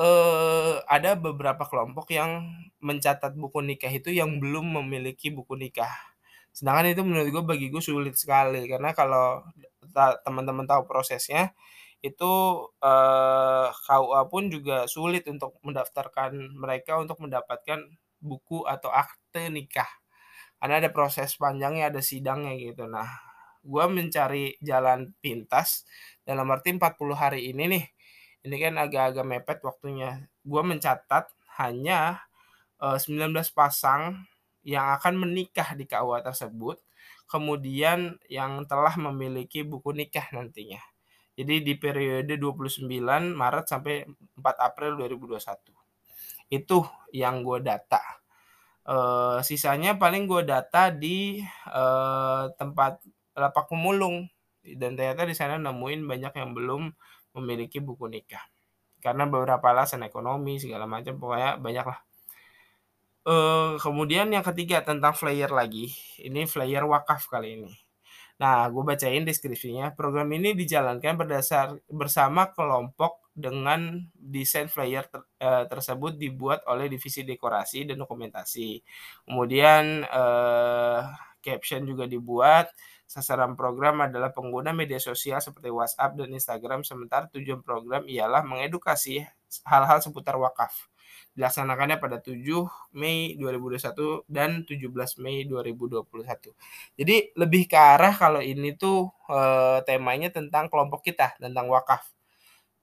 eh, 0.00 0.74
ada 0.88 1.10
beberapa 1.18 1.64
kelompok 1.70 2.10
yang 2.14 2.30
mencatat 2.82 3.32
buku 3.38 3.60
nikah 3.64 3.90
itu 3.92 4.10
yang 4.14 4.38
belum 4.42 4.76
memiliki 4.82 5.30
buku 5.34 5.54
nikah. 5.58 5.92
Sedangkan 6.56 6.92
itu 6.92 7.02
menurut 7.06 7.28
gue 7.32 7.44
bagi 7.46 7.66
gue 7.72 7.82
sulit 7.84 8.16
sekali 8.18 8.66
karena 8.70 8.92
kalau 8.96 9.44
teman-teman 10.24 10.66
tahu 10.68 10.84
prosesnya 10.88 11.52
itu 12.04 12.32
eh, 12.84 13.66
KUA 13.72 14.22
pun 14.30 14.44
juga 14.52 14.86
sulit 14.90 15.24
untuk 15.30 15.56
mendaftarkan 15.66 16.32
mereka 16.56 17.00
untuk 17.00 17.18
mendapatkan 17.24 17.80
buku 18.20 18.64
atau 18.68 18.90
akte 18.92 19.48
nikah 19.52 19.88
karena 20.60 20.80
ada 20.82 20.90
proses 20.94 21.36
panjangnya, 21.36 21.92
ada 21.92 22.00
sidangnya 22.04 22.54
gitu. 22.56 22.88
Nah, 22.88 23.08
gue 23.64 23.84
mencari 23.90 24.56
jalan 24.64 25.12
pintas 25.20 25.84
dalam 26.24 26.48
arti 26.52 26.72
40 26.76 27.16
hari 27.18 27.50
ini 27.52 27.64
nih. 27.72 27.84
Ini 28.46 28.56
kan 28.62 28.74
agak-agak 28.78 29.26
mepet 29.26 29.58
waktunya. 29.66 30.22
Gue 30.46 30.62
mencatat 30.62 31.26
hanya 31.58 32.22
uh, 32.78 32.94
eh, 32.94 32.98
19 33.02 33.34
pasang 33.50 34.22
yang 34.62 34.94
akan 34.94 35.26
menikah 35.26 35.74
di 35.74 35.86
KUA 35.86 36.22
tersebut, 36.22 36.78
kemudian 37.26 38.18
yang 38.30 38.62
telah 38.70 38.94
memiliki 38.94 39.66
buku 39.66 39.90
nikah 39.90 40.30
nantinya. 40.30 40.78
Jadi 41.36 41.60
di 41.66 41.74
periode 41.76 42.38
29 42.38 42.86
Maret 43.34 43.66
sampai 43.66 44.06
4 44.06 44.42
April 44.62 44.96
2021. 45.02 45.74
Itu 46.48 46.86
yang 47.10 47.42
gue 47.42 47.60
data. 47.60 48.00
Uh, 48.86 49.42
sisanya 49.42 49.98
paling 49.98 50.30
gue 50.30 50.46
data 50.46 50.94
di 50.94 51.42
uh, 51.74 52.46
tempat 52.54 53.02
lapak 53.34 53.66
pemulung 53.66 54.30
dan 54.62 54.94
ternyata 54.94 55.26
di 55.26 55.34
sana 55.34 55.58
nemuin 55.58 56.06
banyak 56.06 56.32
yang 56.38 56.50
belum 56.54 56.94
memiliki 57.36 57.78
buku 57.78 58.08
nikah 58.08 58.42
karena 59.06 59.28
beberapa 59.28 59.62
alasan 59.70 60.02
ekonomi 60.02 60.58
segala 60.58 60.88
macam 60.90 61.14
pokoknya 61.20 61.62
banyak 61.62 61.86
lah. 61.86 62.00
Uh, 63.26 63.74
kemudian 63.82 64.30
yang 64.30 64.42
ketiga 64.42 64.82
tentang 64.86 65.14
flyer 65.14 65.50
lagi, 65.50 65.90
ini 66.22 66.46
flyer 66.46 66.86
wakaf 66.86 67.26
kali 67.26 67.58
ini. 67.58 67.72
Nah, 68.36 68.68
gue 68.68 68.82
bacain 68.84 69.24
deskripsinya. 69.24 69.96
Program 69.96 70.28
ini 70.36 70.52
dijalankan 70.52 71.16
berdasar 71.16 71.80
bersama 71.88 72.52
kelompok 72.52 73.32
dengan 73.32 73.96
desain 74.12 74.68
flyer 74.68 75.08
ter, 75.08 75.24
eh, 75.40 75.64
tersebut 75.68 76.20
dibuat 76.20 76.60
oleh 76.68 76.88
divisi 76.92 77.24
dekorasi 77.24 77.88
dan 77.88 77.96
dokumentasi. 78.00 78.80
Kemudian 79.24 80.04
eh, 80.04 81.00
caption 81.40 81.82
juga 81.88 82.04
dibuat. 82.04 82.68
Sasaran 83.06 83.54
program 83.54 84.02
adalah 84.02 84.34
pengguna 84.34 84.74
media 84.74 84.98
sosial 84.98 85.38
seperti 85.38 85.70
WhatsApp 85.70 86.18
dan 86.18 86.28
Instagram, 86.34 86.82
sementara 86.82 87.30
tujuan 87.30 87.62
program 87.62 88.02
ialah 88.10 88.42
mengedukasi 88.42 89.22
hal-hal 89.62 90.02
seputar 90.02 90.34
wakaf 90.36 90.90
dilaksanakannya 91.36 92.00
pada 92.00 92.16
7 92.18 92.40
Mei 92.96 93.36
2021 93.36 94.24
dan 94.24 94.64
17 94.64 95.20
Mei 95.20 95.44
2021. 95.44 96.56
Jadi 96.96 97.16
lebih 97.36 97.68
ke 97.68 97.76
arah 97.76 98.16
kalau 98.16 98.40
ini 98.40 98.72
tuh 98.72 99.12
e, 99.28 99.38
temanya 99.84 100.32
tentang 100.32 100.72
kelompok 100.72 101.04
kita, 101.04 101.36
tentang 101.36 101.68
wakaf. 101.68 102.08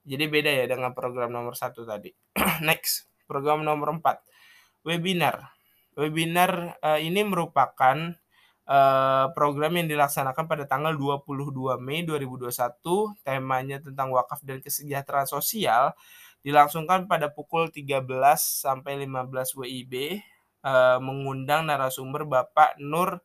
Jadi 0.06 0.30
beda 0.30 0.52
ya 0.54 0.66
dengan 0.70 0.94
program 0.94 1.34
nomor 1.34 1.58
satu 1.58 1.82
tadi. 1.82 2.14
Next, 2.68 3.10
program 3.26 3.66
nomor 3.66 3.90
4, 3.98 4.86
webinar. 4.86 5.50
Webinar 5.98 6.78
e, 6.78 7.10
ini 7.10 7.26
merupakan 7.26 8.14
e, 8.64 8.80
program 9.36 9.76
yang 9.80 9.88
dilaksanakan 9.92 10.46
pada 10.48 10.64
tanggal 10.68 10.96
22 10.96 11.78
Mei 11.80 12.04
2021, 12.08 12.80
temanya 13.24 13.78
tentang 13.84 14.12
wakaf 14.12 14.44
dan 14.44 14.64
kesejahteraan 14.64 15.28
sosial 15.28 15.96
dilangsungkan 16.44 17.08
pada 17.08 17.32
pukul 17.32 17.72
13 17.72 18.04
sampai 18.36 19.00
15 19.08 19.56
WIB 19.64 20.20
uh, 20.68 21.00
mengundang 21.00 21.68
narasumber 21.68 22.28
Bapak 22.28 22.76
Nur 22.84 23.24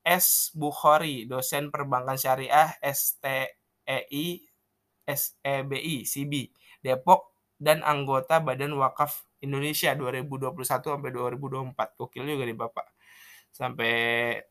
S. 0.00 0.52
Bukhari, 0.56 1.28
dosen 1.28 1.68
perbankan 1.68 2.16
syariah 2.16 2.72
STEI 2.80 4.48
SEBI 5.04 5.96
CB 6.08 6.32
Depok 6.80 7.36
dan 7.60 7.84
anggota 7.84 8.40
Badan 8.40 8.76
Wakaf 8.76 9.28
Indonesia 9.44 9.92
2021 9.92 10.64
sampai 10.64 11.12
2024. 11.12 12.00
Gokil 12.00 12.24
juga 12.24 12.44
nih 12.48 12.56
Bapak 12.56 12.93
sampai 13.54 13.94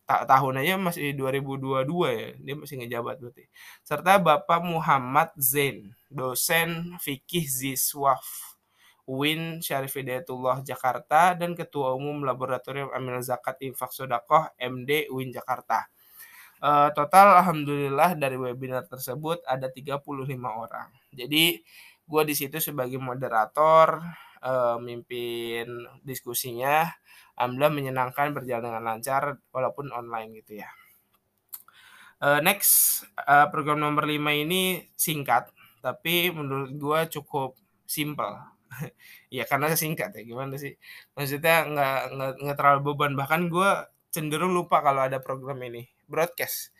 ta 0.07 0.23
tahun 0.23 0.63
aja 0.63 0.79
masih 0.79 1.11
2022 1.19 1.83
ya 2.07 2.27
dia 2.39 2.55
masih 2.55 2.75
ngejabat 2.79 3.19
berarti 3.19 3.51
serta 3.83 4.15
Bapak 4.15 4.63
Muhammad 4.63 5.35
Zain 5.35 5.91
dosen 6.07 6.95
fikih 7.03 7.43
Ziswaf 7.43 8.23
Win 9.03 9.59
Syarif 9.59 9.99
Hidayatullah 9.99 10.63
Jakarta 10.63 11.35
dan 11.35 11.51
Ketua 11.51 11.91
Umum 11.99 12.23
Laboratorium 12.23 12.87
Amil 12.95 13.19
Zakat 13.19 13.59
Infak 13.59 13.91
Sodakoh 13.91 14.47
MD 14.55 15.11
Win 15.11 15.35
Jakarta. 15.35 15.91
Uh, 16.63 16.87
total 16.95 17.43
alhamdulillah 17.43 18.15
dari 18.15 18.39
webinar 18.39 18.87
tersebut 18.87 19.43
ada 19.43 19.67
35 19.67 19.99
orang. 20.39 20.87
Jadi 21.11 21.59
gue 22.07 22.21
di 22.23 22.31
situ 22.31 22.63
sebagai 22.63 22.95
moderator, 23.03 23.99
uh, 24.39 24.79
mimpin 24.79 25.67
diskusinya 25.99 26.87
alhamdulillah 27.37 27.73
menyenangkan 27.73 28.33
berjalan 28.33 28.69
dengan 28.69 28.83
lancar 28.85 29.23
walaupun 29.49 29.89
online 29.89 30.43
gitu 30.43 30.61
ya. 30.61 30.69
Uh, 32.23 32.39
next 32.39 33.03
uh, 33.19 33.51
program 33.51 33.83
nomor 33.83 34.07
5 34.07 34.15
ini 34.47 34.87
singkat 34.95 35.51
tapi 35.83 36.31
menurut 36.31 36.71
gua 36.79 36.99
cukup 37.09 37.59
simple. 37.83 38.39
ya 39.35 39.43
karena 39.45 39.75
singkat 39.75 40.15
ya 40.15 40.23
gimana 40.23 40.55
sih? 40.55 40.73
Maksudnya 41.17 41.67
nggak 41.67 41.99
nggak 42.41 42.57
terlalu 42.57 42.79
beban. 42.93 43.13
Bahkan 43.19 43.51
gue 43.51 43.69
cenderung 44.13 44.55
lupa 44.55 44.79
kalau 44.79 45.03
ada 45.03 45.19
program 45.19 45.59
ini 45.67 45.85
broadcast. 46.07 46.71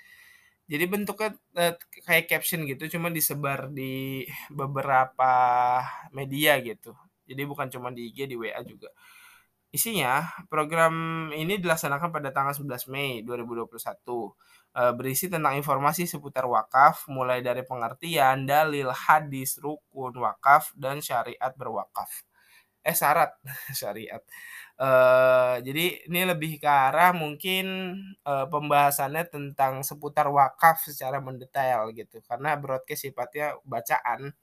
Jadi 0.72 0.88
bentuknya 0.88 1.36
uh, 1.60 1.76
kayak 2.08 2.32
caption 2.32 2.64
gitu 2.64 2.88
cuma 2.98 3.12
disebar 3.12 3.68
di 3.68 4.24
beberapa 4.48 5.34
media 6.16 6.56
gitu. 6.64 6.96
Jadi 7.28 7.42
bukan 7.44 7.68
cuma 7.68 7.92
di 7.92 8.10
IG 8.10 8.32
di 8.32 8.36
WA 8.40 8.64
juga 8.64 8.90
Isinya, 9.74 10.30
program 10.54 10.94
ini 11.34 11.58
dilaksanakan 11.58 12.14
pada 12.14 12.30
tanggal 12.30 12.54
11 12.54 12.86
Mei 12.86 13.26
2021. 13.26 14.30
Eh, 14.78 14.94
berisi 14.94 15.26
tentang 15.34 15.58
informasi 15.58 16.06
seputar 16.06 16.46
wakaf, 16.46 17.10
mulai 17.10 17.42
dari 17.42 17.66
pengertian, 17.66 18.46
dalil, 18.46 18.94
hadis, 18.94 19.58
rukun 19.58 20.14
wakaf, 20.22 20.70
dan 20.78 21.02
syariat 21.02 21.50
berwakaf. 21.58 22.10
Eh, 22.86 22.94
syarat 22.98 23.34
syariat. 23.80 24.22
Eee, 24.80 25.56
jadi 25.68 25.86
ini 26.10 26.22
lebih 26.30 26.58
ke 26.62 26.70
arah 26.70 27.12
mungkin, 27.16 27.66
eee, 28.26 28.46
pembahasannya 28.54 29.24
tentang 29.30 29.82
seputar 29.86 30.28
wakaf 30.34 30.82
secara 30.86 31.18
mendetail 31.22 31.90
gitu, 31.96 32.22
karena 32.26 32.58
broadcast 32.60 33.06
sifatnya 33.10 33.58
bacaan, 33.66 34.34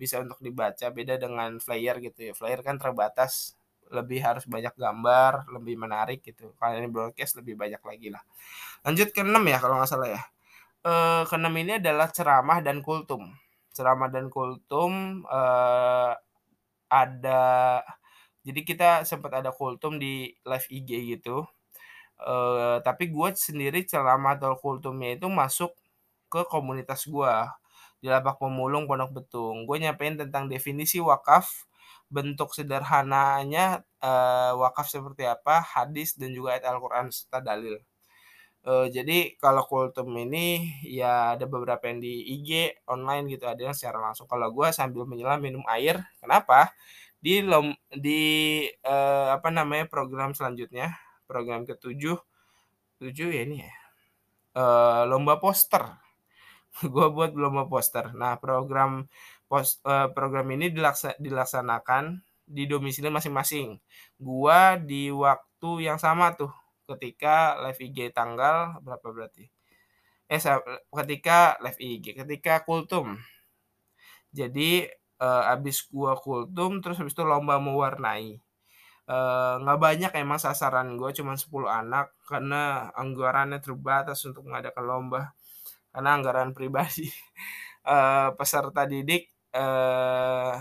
bisa 0.00 0.20
untuk 0.24 0.38
dibaca 0.42 0.86
beda 0.90 1.16
dengan 1.20 1.58
flyer 1.62 1.96
gitu 2.04 2.20
ya, 2.30 2.34
flyer 2.36 2.60
kan 2.66 2.76
terbatas, 2.80 3.54
lebih 3.96 4.20
harus 4.26 4.44
banyak 4.50 4.74
gambar, 4.76 5.46
lebih 5.54 5.76
menarik 5.80 6.20
gitu, 6.26 6.52
kalau 6.60 6.74
ini 6.78 6.88
broadcast 6.90 7.38
lebih 7.40 7.54
banyak 7.58 7.80
lagi 7.82 8.08
lah. 8.14 8.22
Lanjut 8.86 9.10
ke 9.14 9.22
6 9.26 9.44
ya 9.48 9.58
kalau 9.62 9.78
nggak 9.80 9.90
salah 9.90 10.08
ya, 10.12 10.22
eee, 10.86 11.22
ke-6 11.30 11.54
ini 11.58 11.72
adalah 11.82 12.08
ceramah 12.12 12.60
dan 12.64 12.80
kultum. 12.84 13.32
Ceramah 13.76 14.08
dan 14.12 14.28
kultum, 14.32 15.24
eee, 15.28 16.12
ada 16.92 17.42
jadi 18.46 18.60
kita 18.66 18.90
sempat 19.08 19.42
ada 19.44 19.50
kultum 19.54 19.98
di 20.02 20.32
live 20.46 20.68
IG 20.72 20.90
gitu, 21.18 21.44
eee, 22.22 22.80
tapi 22.86 23.10
gue 23.12 23.30
sendiri 23.38 23.84
ceramah 23.88 24.36
atau 24.40 24.54
kultumnya 24.60 25.14
itu 25.18 25.26
masuk 25.32 25.72
ke 26.32 26.44
komunitas 26.50 27.06
gue, 27.08 27.34
di 28.04 28.08
Lapak 28.12 28.38
Pemulung 28.42 28.86
Pondok 28.90 29.12
Betung. 29.16 29.64
Gue 29.68 29.78
nyampein 29.82 30.16
tentang 30.20 30.46
definisi 30.52 30.98
wakaf, 31.02 31.48
bentuk 32.12 32.52
sederhananya, 32.56 33.82
eee, 34.02 34.52
wakaf 34.60 34.86
seperti 34.90 35.24
apa, 35.28 35.60
hadis 35.64 36.14
dan 36.20 36.30
juga 36.36 36.56
ayat 36.58 36.66
Al-Quran 36.72 37.10
serta 37.14 37.40
dalil. 37.44 37.76
Eee, 38.64 38.86
jadi 38.96 39.18
kalau 39.42 39.62
kultum 39.68 40.08
ini 40.16 40.64
ya 40.88 41.36
ada 41.36 41.44
beberapa 41.44 41.84
yang 41.90 42.00
di 42.00 42.12
IG, 42.40 42.50
online 42.88 43.28
gitu, 43.36 43.44
ada 43.48 43.60
yang 43.60 43.76
secara 43.76 44.00
langsung. 44.00 44.24
Kalau 44.30 44.48
gue 44.56 44.68
sambil 44.72 45.04
menyelam 45.04 45.40
minum 45.44 45.64
air, 45.68 46.00
kenapa? 46.22 46.72
Di 47.20 47.40
lom 47.44 47.72
di, 47.92 48.20
eee, 48.70 49.26
apa 49.36 49.48
namanya, 49.52 49.86
program 49.90 50.32
selanjutnya, 50.36 50.96
program 51.28 51.64
ke-7, 51.68 52.20
7 53.00 53.28
ya 53.34 53.42
ini 53.48 53.64
ya, 53.64 53.72
eee, 54.58 55.02
lomba 55.10 55.38
poster. 55.42 55.84
Gue 56.94 57.06
buat 57.14 57.32
lomba 57.38 57.64
poster. 57.70 58.12
Nah 58.16 58.36
program 58.42 59.06
pos 59.50 59.80
eee, 59.86 60.08
program 60.16 60.46
ini 60.56 60.66
dilaksa 60.74 61.14
dilaksanakan 61.20 62.04
di 62.44 62.64
domisili 62.70 63.08
masing-masing. 63.12 63.78
Gua 64.20 64.76
di 64.80 65.08
waktu 65.12 65.70
yang 65.88 65.98
sama 66.00 66.34
tuh, 66.36 66.52
ketika 66.90 67.56
live 67.64 67.80
IG 67.86 67.98
tanggal 68.12 68.78
berapa 68.84 69.08
berarti? 69.14 69.44
Eh 70.28 70.40
ketika 70.98 71.56
live 71.64 71.80
IG, 71.80 72.06
ketika 72.20 72.64
kultum. 72.66 73.18
Jadi, 74.34 74.88
eee, 75.20 75.42
habis 75.50 75.86
gua 75.90 76.18
kultum, 76.18 76.82
terus 76.82 76.98
habis 77.00 77.14
itu 77.14 77.24
lomba 77.26 77.58
mewarnai. 77.62 78.38
Eee, 79.08 79.54
nggak 79.62 79.80
banyak 79.82 80.12
emang 80.22 80.40
sasaran 80.42 80.96
gue, 81.00 81.10
cuman 81.18 81.36
10 81.40 81.68
anak, 81.70 82.14
karena 82.28 82.90
anggarannya 82.96 83.60
terbatas 83.64 84.22
untuk 84.28 84.46
mengadakan 84.48 84.84
lomba, 84.86 85.22
karena 85.94 86.10
anggaran 86.18 86.50
pribadi. 86.58 87.08
Eee, 87.86 88.28
peserta 88.38 88.84
didik, 88.88 89.30
eee 89.54 90.54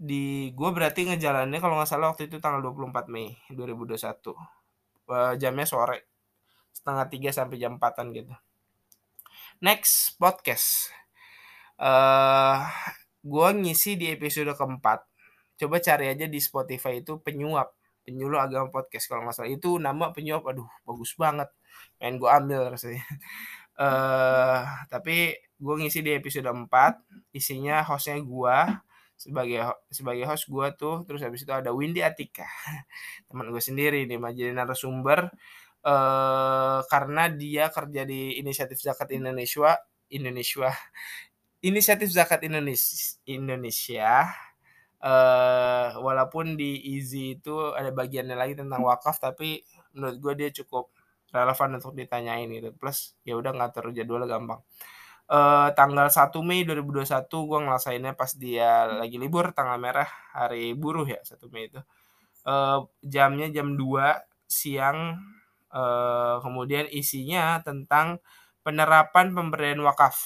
di 0.00 0.48
gue 0.56 0.70
berarti 0.76 1.00
ngejalaninnya 1.08 1.60
kalau 1.60 1.74
nggak 1.76 1.90
salah 1.92 2.06
waktu 2.14 2.24
itu 2.30 2.36
tanggal 2.40 2.60
24 2.64 3.06
Mei 3.12 3.36
2021, 3.52 4.32
eee, 5.10 5.32
jamnya 5.42 5.66
sore, 5.68 5.98
2.30 6.86 7.32
sampai 7.34 7.56
jam 7.62 7.76
4-an 7.76 8.08
gitu. 8.16 8.32
Next, 9.60 10.16
podcast. 10.16 10.88
Eee, 11.80 12.56
gue 13.24 13.48
ngisi 13.60 13.96
di 14.00 14.08
episode 14.12 14.52
ke-4, 14.56 15.00
coba 15.60 15.76
cari 15.84 16.06
aja 16.12 16.26
di 16.30 16.40
Spotify 16.40 17.00
itu 17.04 17.20
Penyuap, 17.20 17.72
Penyuluh 18.06 18.40
Agama 18.40 18.68
Podcast 18.72 19.06
kalau 19.10 19.24
nggak 19.28 19.36
salah, 19.36 19.52
itu 19.52 19.76
nama 19.82 20.12
penyuap, 20.16 20.44
aduh 20.48 20.68
bagus 20.88 21.12
banget, 21.20 21.48
pengen 22.00 22.16
gue 22.22 22.30
ambil 22.32 22.60
rasanya. 22.72 23.04
Eee, 23.78 24.60
tapi 24.90 25.16
gue 25.60 25.74
ngisi 25.80 26.00
di 26.04 26.12
episode 26.16 26.48
4, 26.50 27.00
isinya 27.32 27.80
host-nya 27.86 28.18
gue, 28.20 28.58
sebagai 29.20 29.58
sebagai 29.92 30.24
host 30.28 30.48
gue 30.50 30.66
tuh, 30.76 30.96
terus 31.06 31.20
habis 31.24 31.44
itu 31.44 31.52
ada 31.52 31.70
Windy 31.72 32.00
Atika, 32.04 32.44
teman 33.30 33.48
gue 33.52 33.62
sendiri 33.62 34.04
nih 34.08 34.18
mah 34.20 34.32
jadi 34.34 34.52
narasumber, 34.56 35.30
eee, 35.84 36.78
karena 36.92 37.22
dia 37.32 37.64
kerja 37.72 38.02
di 38.08 38.40
Inisiatif 38.42 38.80
Zakat 38.82 39.12
Indoneswa 39.16 39.76
Indoneswa 40.12 40.72
Inisiatif 41.64 42.08
Zakat 42.12 42.40
Indones 42.48 43.16
Indonesia, 43.28 44.28
eee, 45.02 45.88
walaupun 46.00 46.56
di 46.60 46.80
IZI 46.98 47.40
itu 47.40 47.56
ada 47.76 47.90
bagiannya 47.92 48.36
lagi 48.36 48.54
tentang 48.60 48.82
wakaf, 48.84 49.16
tapi 49.20 49.60
menurut 49.96 50.16
gue 50.22 50.32
dia 50.46 50.50
cukup 50.62 50.92
relevan 51.34 51.70
untuk 51.80 51.92
ditanyain 51.98 52.48
gitu, 52.50 52.70
plus 52.76 53.14
ya 53.26 53.34
udah 53.38 53.52
ngatur 53.56 53.90
jadwalnya 53.96 54.28
gampang. 54.38 54.60
Eee, 55.30 55.68
tanggal 55.78 56.08
1 56.12 56.40
Mei 56.46 56.64
2021 56.68 57.46
gue 57.50 57.60
ngerasainnya 57.64 58.14
pas 58.18 58.32
dia 58.38 58.86
lagi 58.90 59.16
libur, 59.20 59.52
tanggal 59.56 59.78
merah, 59.82 60.08
hari 60.36 60.74
buruh 60.78 61.06
ya 61.08 61.20
1 61.26 61.48
Mei 61.54 61.68
itu, 61.72 61.80
eee, 62.48 62.78
jamnya 63.06 63.48
jam 63.54 63.74
2 63.80 64.18
siang, 64.50 65.18
eee, 65.74 66.36
kemudian 66.44 66.86
isinya 66.92 67.60
tentang 67.66 68.20
penerapan 68.66 69.32
pemberdayaan 69.36 69.82
wakaf. 69.86 70.16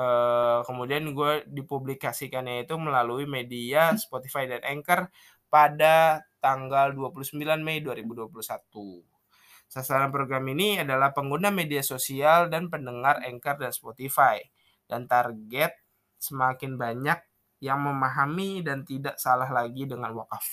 Eee, 0.00 0.60
kemudian 0.68 1.04
gue 1.16 1.44
dipublikasikannya 1.50 2.64
itu 2.68 2.76
melalui 2.80 3.26
media 3.30 3.92
Spotify 4.00 4.46
dan 4.50 4.62
Anchor 4.66 5.08
pada 5.52 6.22
tanggal 6.44 6.92
29 6.96 7.60
Mei 7.66 7.80
2021. 7.84 9.11
Sasaran 9.72 10.12
program 10.12 10.44
ini 10.52 10.84
adalah 10.84 11.16
pengguna 11.16 11.48
media 11.48 11.80
sosial 11.80 12.52
dan 12.52 12.68
pendengar 12.68 13.24
Anchor 13.24 13.56
dan 13.56 13.72
Spotify, 13.72 14.36
dan 14.84 15.08
target 15.08 15.72
semakin 16.20 16.76
banyak 16.76 17.16
yang 17.64 17.80
memahami 17.80 18.60
dan 18.60 18.84
tidak 18.84 19.16
salah 19.16 19.48
lagi 19.48 19.88
dengan 19.88 20.12
wakaf. 20.12 20.44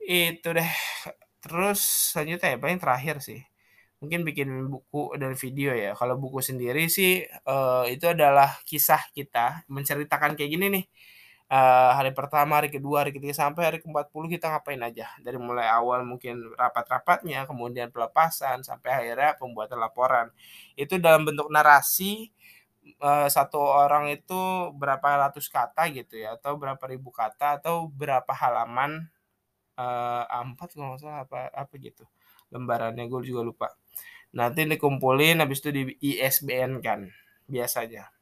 Itu 0.00 0.56
deh. 0.56 0.70
Terus 1.44 1.80
selanjutnya 2.16 2.56
ya, 2.56 2.58
paling 2.60 2.80
terakhir 2.80 3.20
sih, 3.20 3.44
mungkin 4.00 4.24
bikin 4.24 4.48
buku 4.72 5.12
dan 5.20 5.36
video 5.36 5.76
ya. 5.76 5.92
Kalau 5.92 6.16
buku 6.16 6.40
sendiri 6.40 6.88
sih, 6.88 7.20
eee, 7.28 7.84
itu 7.92 8.08
adalah 8.08 8.48
kisah 8.64 9.12
kita 9.12 9.68
menceritakan 9.68 10.40
kayak 10.40 10.50
gini 10.56 10.66
nih, 10.72 10.84
eee, 11.54 11.90
hari 11.98 12.10
pertama, 12.18 12.58
hari 12.60 12.70
kedua, 12.74 13.06
hari 13.06 13.12
ketiga, 13.16 13.34
sampai 13.46 13.62
hari 13.68 13.78
ke-40 13.84 14.26
kita 14.34 14.46
ngapain 14.52 14.82
aja. 14.82 15.06
Dari 15.22 15.38
mulai 15.38 15.66
awal 15.70 16.02
mungkin 16.10 16.34
rapat-rapatnya, 16.58 17.46
kemudian 17.50 17.88
pelepasan, 17.94 18.66
sampai 18.66 18.90
akhirnya 18.98 19.30
pembuatan 19.40 19.78
laporan. 19.78 20.26
Itu 20.74 20.98
dalam 20.98 21.22
bentuk 21.28 21.48
narasi, 21.54 22.30
eee, 23.02 23.28
satu 23.32 23.60
orang 23.62 24.10
itu 24.14 24.40
berapa 24.76 25.08
ratus 25.30 25.46
kata 25.52 25.88
gitu 25.94 26.18
ya, 26.22 26.36
atau 26.38 26.56
berapa 26.60 26.82
ribu 26.90 27.10
kata, 27.14 27.60
atau 27.62 27.86
berapa 27.92 28.30
halaman, 28.36 29.08
A4 30.30 30.70
kalau 30.76 30.94
nggak 30.94 31.02
salah 31.02 31.20
apa 31.26 31.40
apa 31.54 31.74
gitu, 31.82 32.04
lembarannya 32.54 33.06
gue 33.10 33.20
juga 33.30 33.42
lupa. 33.46 33.68
Nanti 34.36 34.64
dikumpulin 34.68 35.42
habis 35.44 35.60
itu 35.64 35.70
di-ISBN-kan 35.74 37.08
biasanya. 37.50 38.13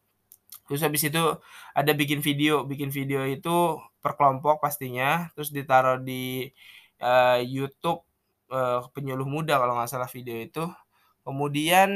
Terus 0.69 0.81
habis 0.87 1.03
itu 1.09 1.23
ada 1.75 1.93
bikin 1.97 2.21
video, 2.23 2.63
bikin 2.69 2.91
video 2.95 3.27
itu 3.27 3.79
per 4.03 4.15
kelompok 4.19 4.63
pastinya, 4.65 5.31
terus 5.35 5.51
ditaruh 5.55 5.99
di, 6.03 6.47
eee, 7.03 7.39
YouTube, 7.51 8.03
eee, 8.53 8.79
Penyuluh 8.95 9.27
Muda 9.29 9.59
kalau 9.61 9.75
nggak 9.79 9.91
salah 9.91 10.11
video 10.11 10.37
itu. 10.39 10.65
Kemudian, 11.27 11.91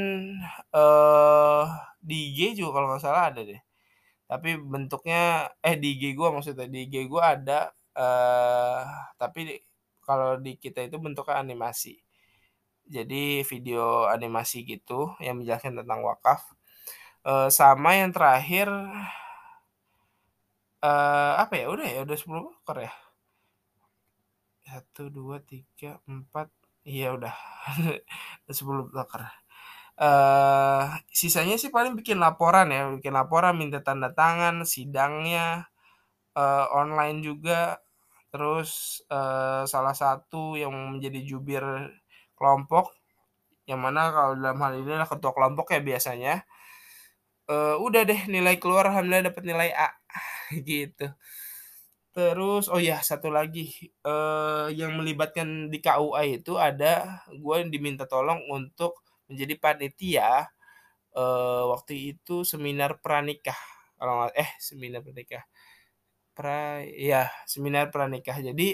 eee, 0.75 1.63
di 2.03 2.17
IG 2.35 2.39
juga 2.63 2.71
kalau 2.81 2.87
nggak 2.95 3.03
salah 3.03 3.23
ada 3.33 3.41
deh. 3.47 3.59
Tapi 4.29 4.49
bentuknya 4.61 5.51
eh 5.65 5.75
di 5.79 5.95
IG 5.99 6.03
gue 6.19 6.29
maksudnya, 6.33 6.67
di 6.71 6.87
IG 6.89 6.95
gue 7.11 7.23
ada, 7.23 7.71
eee, 7.97 8.81
tapi 9.21 9.41
kalau 10.05 10.39
di 10.41 10.55
kita 10.59 10.85
itu 10.87 10.97
bentuknya 11.01 11.37
animasi. 11.43 11.99
Jadi 12.89 13.43
video 13.47 14.07
animasi 14.11 14.63
gitu 14.67 15.13
yang 15.23 15.39
menjelaskan 15.41 15.79
tentang 15.85 16.01
wakaf. 16.07 16.56
Eee, 17.27 17.49
sama 17.51 17.91
yang 17.99 18.11
terakhir 18.15 18.67
eee, 20.85 21.31
apa 21.41 21.53
ya, 21.57 21.65
udah 21.73 21.87
ya, 21.89 21.99
udah 22.05 22.17
10 22.21 22.43
ekor 22.61 22.77
ya? 22.85 22.91
1, 24.65 25.07
2, 25.13 25.37
3, 25.45 25.99
4, 26.09 26.47
iya 26.87 27.13
udah 27.17 27.33
10 28.57 28.89
ekor. 28.93 29.21
Eee, 29.99 30.83
sisanya 31.11 31.55
sih 31.61 31.71
paling 31.73 31.93
bikin 31.99 32.17
laporan 32.21 32.67
ya, 32.73 32.89
bikin 32.97 33.13
laporan, 33.15 33.55
minta 33.59 33.79
tanda 33.85 34.09
tangan, 34.13 34.63
sidangnya, 34.67 35.69
eee, 36.37 36.65
online 36.75 37.19
juga. 37.25 37.79
Terus, 38.33 39.01
eee, 39.11 39.63
salah 39.69 39.95
satu 39.97 40.55
yang 40.59 40.73
menjadi 40.97 41.19
jubir 41.27 41.63
kelompok, 42.39 42.93
yang 43.69 43.81
mana 43.83 44.11
kalau 44.15 44.33
dalam 44.39 44.59
hal 44.63 44.73
ini 44.79 44.89
adalah 44.95 45.09
ketua 45.09 45.31
kelompok 45.35 45.67
ya 45.75 45.81
biasanya, 45.83 46.33
eee, 47.49 47.75
udah 47.85 48.01
deh 48.09 48.21
nilai 48.31 48.55
keluar 48.61 48.83
alhamdulillah 48.91 49.27
dapet 49.31 49.43
nilai 49.47 49.69
A, 49.75 49.89
gitu. 50.69 51.07
Terus 52.17 52.65
oh 52.73 52.81
ya 52.81 52.97
satu 53.05 53.29
lagi, 53.29 53.69
eee, 54.01 54.65
yang 54.79 54.97
melibatkan 54.97 55.69
di 55.69 55.77
KUA 55.85 56.23
itu 56.25 56.57
ada 56.57 57.21
gue 57.29 57.57
diminta 57.69 58.09
tolong 58.09 58.41
untuk 58.49 58.97
menjadi 59.29 59.53
panitia, 59.61 60.29
eee, 61.17 61.63
waktu 61.73 61.93
itu 62.17 62.43
seminar 62.47 62.99
pranikah 63.05 63.57
kalau 63.99 64.29
eh, 64.33 64.51
seminar 64.61 65.01
pranikah, 65.05 65.43
pra 66.37 66.81
iya 66.85 67.27
seminar 67.49 67.89
pranikah. 67.93 68.37
Jadi, 68.41 68.67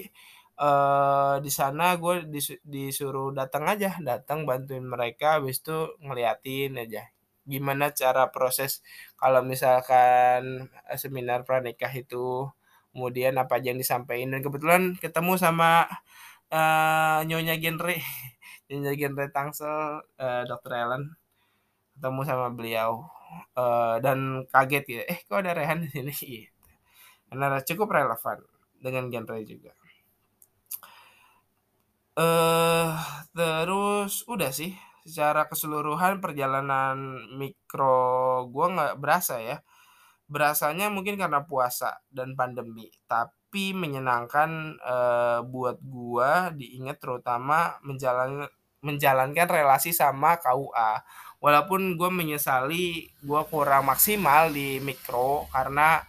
eee, 0.64 1.36
di 1.46 1.52
sana 1.54 1.86
gue 2.02 2.16
disu 2.34 2.54
disuruh 2.66 3.30
dateng 3.40 3.66
aja, 3.74 3.92
dateng 4.10 4.46
bantuin 4.50 4.86
mereka 4.86 5.40
habis 5.42 5.60
itu 5.64 5.78
ngeliatin 6.06 6.72
aja, 6.84 7.04
gimana 7.48 7.92
cara 7.96 8.30
proses 8.36 8.72
kalau 9.20 9.42
misalkan, 9.46 10.68
eee, 10.90 10.98
seminar 11.04 11.40
pranikah 11.48 11.92
itu, 11.94 12.50
kemudian 12.94 13.36
apa 13.42 13.58
aja 13.60 13.68
yang 13.74 13.82
disampein 13.84 14.30
dan 14.34 14.42
kebetulan 14.46 14.84
ketemu 15.04 15.34
sama, 15.42 15.88
eee, 16.54 17.20
Nyonya 17.30 17.56
Genre, 17.64 17.96
Nyonya 18.70 18.94
Genre 19.00 19.26
Tangsel, 19.36 20.04
eee, 20.22 20.42
Dokter 20.50 20.74
Ellen, 20.84 21.04
ketemu 21.98 22.22
sama 22.30 22.48
beliau, 22.58 22.92
eee, 23.58 23.96
dan 24.06 24.20
kaget 24.54 24.86
ya, 24.96 25.02
"Eh, 25.14 25.20
kok 25.28 25.40
ada 25.44 25.54
Rehan 25.58 25.80
di 25.86 25.90
sini?" 25.94 26.12
Gitu. 26.22 26.52
Karena 27.30 27.60
cukup 27.70 27.90
relevan 27.98 28.40
dengan 28.86 29.06
genre 29.14 29.40
juga. 29.48 29.72
Eee, 32.18 32.90
terus 33.34 34.14
udah 34.34 34.52
sih, 34.54 34.72
secara 35.06 35.48
keseluruhan 35.52 36.20
perjalanan 36.24 36.98
mikro 37.40 38.48
gua 38.52 38.68
nggak 38.76 38.94
berasa 39.02 39.40
ya, 39.44 39.58
berasanya 40.32 40.88
mungkin 40.94 41.16
karena 41.22 41.44
puasa 41.46 42.02
dan 42.12 42.34
pandemi, 42.40 42.90
tapi 43.10 43.72
menyenangkan, 43.78 44.78
eee, 44.82 45.40
buat 45.48 45.78
gua 45.86 46.50
diingat 46.56 46.98
terutama 47.04 47.78
menjalan 47.86 48.48
menjalankan 48.84 49.48
relasi 49.50 49.92
sama 49.96 50.38
KUA. 50.42 50.92
Walaupun 51.44 51.96
gua 52.00 52.10
menyesali 52.14 53.12
gua 53.26 53.44
kurang 53.48 53.88
maksimal 53.90 54.52
di 54.54 54.80
mikro 54.84 55.48
karena 55.54 56.02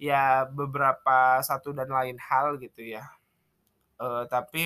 ya 0.00 0.44
beberapa 0.50 1.40
satu 1.44 1.72
dan 1.76 1.88
lain 1.92 2.18
hal 2.20 2.58
gitu 2.62 2.82
ya, 2.84 3.04
eee, 4.00 4.24
tapi 4.30 4.62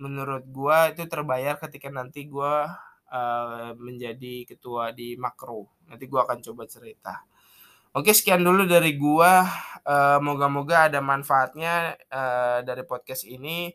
menurut 0.00 0.44
gua 0.50 0.90
itu 0.92 1.04
terbayar 1.08 1.56
ketika 1.62 1.88
nanti 1.92 2.26
gua, 2.28 2.68
eee, 3.10 3.70
menjadi 3.80 4.34
ketua 4.48 4.92
di 4.96 5.14
makro, 5.20 5.68
nanti 5.90 6.04
gua 6.10 6.24
akan 6.28 6.38
coba 6.44 6.64
cerita. 6.70 7.22
Oke 7.96 8.12
sekian 8.16 8.42
dulu 8.44 8.64
dari 8.68 8.94
gua, 8.98 9.44
eee, 9.86 10.18
moga-moga 10.24 10.88
ada 10.92 11.00
manfaatnya, 11.04 11.96
eee, 12.10 12.58
dari 12.68 12.82
podcast 12.88 13.24
ini, 13.28 13.72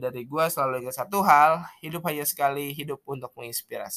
dari 0.00 0.24
gua 0.24 0.48
selalu 0.50 0.86
ingat 0.88 1.04
satu 1.04 1.20
hal, 1.26 1.60
hidup 1.84 2.02
hanya 2.08 2.24
sekali, 2.26 2.72
hidup 2.72 3.04
untuk 3.06 3.30
menginspirasi. 3.38 3.86